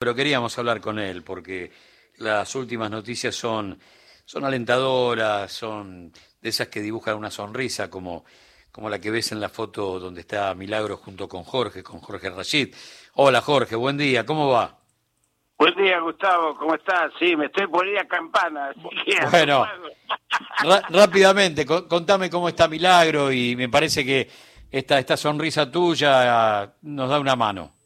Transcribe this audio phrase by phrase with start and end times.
[0.00, 1.70] pero queríamos hablar con él porque
[2.16, 3.78] las últimas noticias son,
[4.24, 8.24] son alentadoras, son de esas que dibujan una sonrisa como,
[8.72, 12.30] como la que ves en la foto donde está Milagro junto con Jorge, con Jorge
[12.30, 12.74] Rashid.
[13.16, 14.78] Hola Jorge, buen día, ¿cómo va?
[15.58, 17.12] Buen día Gustavo, ¿cómo estás?
[17.18, 18.72] Sí, me estoy ir a campana.
[19.30, 19.66] bueno,
[20.88, 24.30] rápidamente, contame cómo está Milagro y me parece que
[24.70, 27.79] esta, esta sonrisa tuya nos da una mano.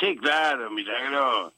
[0.00, 1.52] Sí, claro, Milagro.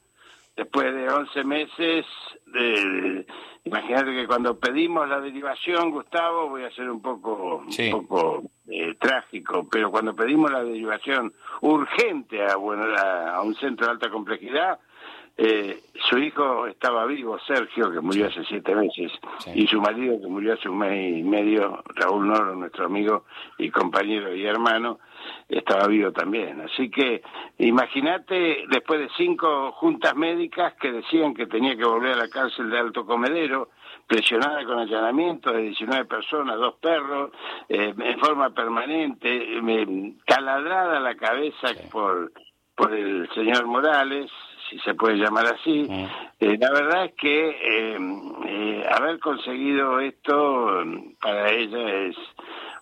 [0.55, 2.05] Después de 11 meses,
[2.47, 3.25] de,
[3.63, 8.95] imagínate que cuando pedimos la derivación, Gustavo, voy a ser un poco, un poco eh,
[8.99, 14.79] trágico, pero cuando pedimos la derivación urgente a, bueno, a un centro de alta complejidad,
[15.41, 19.13] eh, su hijo estaba vivo, Sergio, que murió hace siete meses,
[19.55, 23.23] y su marido, que murió hace un mes y medio, Raúl Noro, nuestro amigo
[23.57, 24.99] y compañero y hermano,
[25.49, 26.61] estaba vivo también.
[26.61, 27.21] Así que
[27.57, 32.69] imagínate, después de cinco juntas médicas que decían que tenía que volver a la cárcel
[32.69, 33.69] de Alto Comedero,
[34.07, 37.31] presionada con allanamiento de 19 personas, dos perros,
[37.67, 39.59] eh, en forma permanente,
[40.25, 42.31] caladrada la cabeza por,
[42.75, 44.31] por el señor Morales,
[44.69, 45.87] si se puede llamar así.
[46.39, 50.83] Eh, la verdad es que eh, haber conseguido esto
[51.21, 52.15] para ella es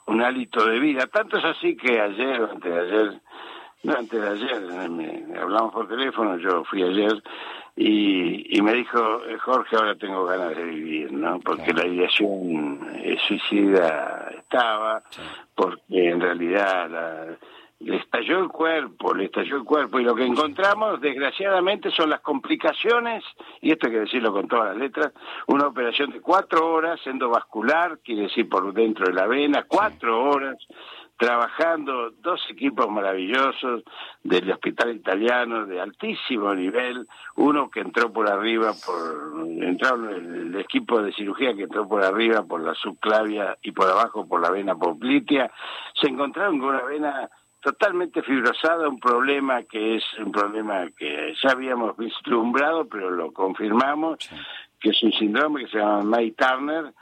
[0.08, 1.08] un hálito de vida.
[1.08, 3.22] Tanto es así que ayer o antes de ayer,
[3.84, 7.22] no antes de ayer, me, hablamos por teléfono, yo fui ayer
[7.76, 11.40] y, y me dijo, Jorge, ahora tengo ganas de vivir, ¿no?
[11.40, 12.80] Porque la ideación
[13.28, 15.04] suicida estaba,
[15.56, 17.38] porque en realidad la
[17.80, 20.00] le estalló el cuerpo, le estalló el cuerpo.
[20.00, 23.24] Y lo que encontramos desgraciadamente son las complicaciones,
[23.62, 25.14] y esto hay que decirlo con todas las letras,
[25.48, 30.58] una operación de cuatro horas endovascular, quiere decir por dentro de la vena, cuatro horas
[31.18, 33.84] trabajando dos equipos maravillosos
[34.24, 41.02] del hospital italiano de altísimo nivel, uno que entró por arriba por entró el, equipo
[41.02, 44.76] de cirugía que entró por arriba por la subclavia y por abajo por la vena
[44.76, 45.52] poplitea,
[46.00, 47.30] se encontraron con una vena
[47.68, 54.20] totalmente fibrosada, un problema que es un problema que ya habíamos vislumbrado, pero lo confirmamos,
[54.80, 56.94] que es un síndrome que se llama May Turner,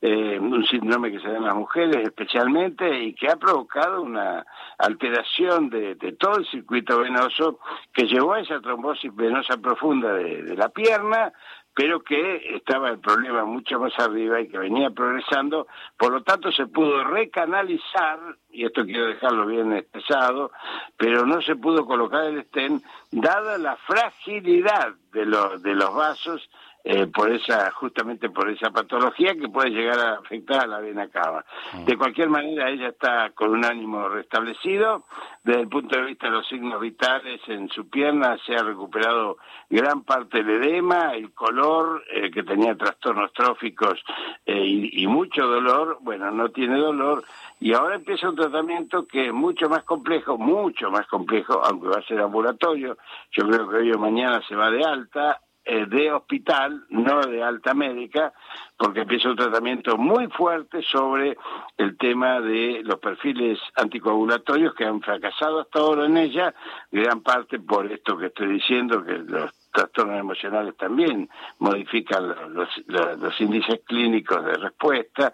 [0.00, 4.46] eh, un síndrome que se da en las mujeres especialmente y que ha provocado una
[4.78, 7.58] alteración de, todo el circuito venoso
[7.92, 11.34] que llevó a esa trombosis venosa profunda de la pierna,
[11.74, 15.66] pero que estaba el problema mucho más arriba y que venía progresando,
[15.98, 18.20] por lo tanto se pudo recanalizar,
[18.52, 20.52] y esto quiero dejarlo bien expresado,
[20.96, 22.80] pero no se pudo colocar el estén,
[23.10, 26.48] dada la fragilidad de, los de los vasos
[26.86, 31.08] eh, por esa justamente por esa patología que puede llegar a afectar a la vena
[31.08, 31.42] cava.
[31.72, 31.84] Mm.
[31.86, 35.04] De cualquier manera, ella está con un ánimo restablecido.
[35.42, 39.38] Desde el punto de vista de los signos vitales en su pierna se ha recuperado
[39.70, 43.98] gran parte del edema, el color, eh, que tenía trastornos tróficos
[44.44, 45.98] eh, y, y mucho dolor.
[46.02, 47.24] Bueno, no tiene dolor.
[47.60, 51.96] Y ahora empieza un tratamiento que es mucho más complejo, mucho más complejo, aunque va
[51.96, 52.98] a ser ambulatorio.
[53.32, 57.72] Yo creo que hoy o mañana se va de alta de hospital, no de alta
[57.72, 58.32] médica,
[58.76, 61.36] porque empieza un tratamiento muy fuerte sobre
[61.78, 66.54] el tema de los perfiles anticoagulatorios que han fracasado hasta ahora en ella,
[66.90, 73.80] gran parte por esto que estoy diciendo, que los trastornos emocionales también modifican los, índices
[73.86, 75.32] clínicos de respuesta.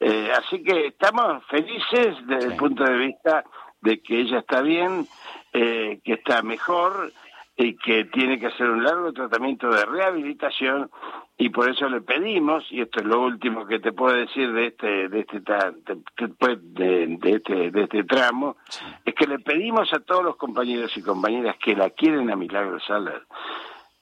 [0.00, 3.44] Eh, así que estamos felices desde el punto de vista
[3.82, 5.06] de que ella está bien,
[5.52, 7.12] eh, que está mejor,
[7.56, 10.90] y que tiene que hacer un largo tratamiento de rehabilitación
[11.36, 14.68] y por eso le pedimos y esto es lo último que te puedo decir de
[14.68, 18.56] este de este de, de este de este tramo
[19.04, 22.80] es que le pedimos a todos los compañeros y compañeras que la quieren a Milagro
[22.80, 23.22] Salas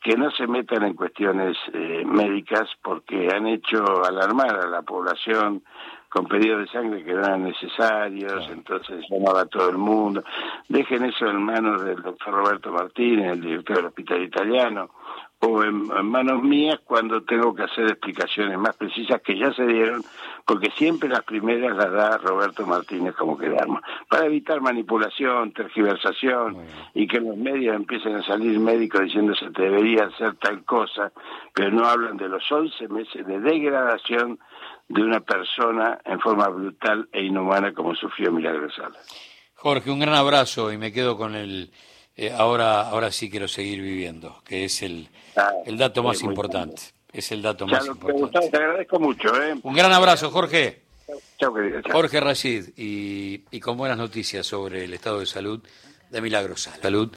[0.02, 5.62] que no se metan en cuestiones eh, médicas porque han hecho alarmar a la población
[6.10, 10.24] con pedidos de sangre que no eran necesarios, entonces llamaba a todo el mundo.
[10.68, 14.90] Dejen eso en manos del doctor Roberto Martínez, el director del Hospital Italiano,
[15.40, 20.02] o en, manos mías cuando tengo que hacer explicaciones más precisas que ya se dieron,
[20.44, 26.58] porque siempre las primeras las da Roberto Martínez como quedamos, para evitar manipulación, tergiversación
[26.94, 31.10] y que los medios empiecen a salir médicos diciendo se te debería hacer tal cosa,
[31.54, 34.38] pero no hablan de los 11 meses de degradación
[34.88, 39.08] de una persona en forma brutal e inhumana como sufrió Milagro Salas.
[39.54, 41.70] Jorge, un gran abrazo y me quedo con el
[42.20, 46.82] eh, ahora ahora sí quiero seguir viviendo, que es el, ah, el dato más importante.
[47.10, 48.50] Es el dato más importante.
[48.50, 49.28] Te, agradezco mucho.
[49.42, 49.58] ¿eh?
[49.62, 50.82] Un gran abrazo, Jorge.
[51.38, 51.80] Chao, querido.
[51.90, 55.62] Jorge Rashid, y, y con buenas noticias sobre el estado de salud
[56.10, 56.80] de Milagro Salas.
[56.80, 57.08] Salud.